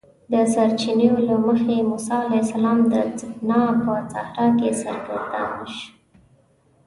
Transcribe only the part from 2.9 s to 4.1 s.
د سینا په